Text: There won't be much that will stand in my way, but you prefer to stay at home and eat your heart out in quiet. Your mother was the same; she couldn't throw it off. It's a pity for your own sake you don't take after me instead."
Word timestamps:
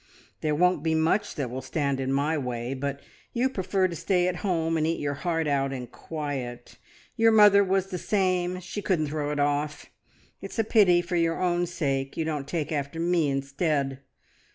There 0.41 0.55
won't 0.55 0.81
be 0.81 0.95
much 0.95 1.35
that 1.35 1.51
will 1.51 1.61
stand 1.61 1.99
in 1.99 2.11
my 2.11 2.35
way, 2.35 2.73
but 2.73 3.01
you 3.33 3.47
prefer 3.49 3.87
to 3.87 3.95
stay 3.95 4.27
at 4.27 4.37
home 4.37 4.75
and 4.75 4.87
eat 4.87 4.99
your 4.99 5.13
heart 5.13 5.47
out 5.47 5.71
in 5.71 5.85
quiet. 5.85 6.79
Your 7.17 7.31
mother 7.31 7.63
was 7.63 7.91
the 7.91 7.99
same; 7.99 8.59
she 8.61 8.81
couldn't 8.81 9.09
throw 9.09 9.29
it 9.29 9.39
off. 9.39 9.91
It's 10.41 10.57
a 10.57 10.63
pity 10.63 11.03
for 11.03 11.17
your 11.17 11.39
own 11.39 11.67
sake 11.67 12.17
you 12.17 12.25
don't 12.25 12.47
take 12.47 12.71
after 12.71 12.99
me 12.99 13.29
instead." 13.29 13.99